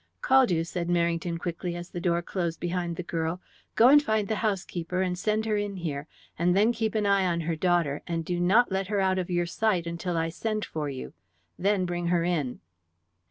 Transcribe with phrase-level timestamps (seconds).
[0.23, 3.39] "Caldew," said Merrington quickly as the door closed behind the girl,
[3.75, 6.07] "go and find the housekeeper and send her in here.
[6.39, 9.29] And then keep an eye on her daughter, and do not let her out of
[9.29, 11.13] your sight, until I send for you.
[11.59, 12.61] Then bring her in."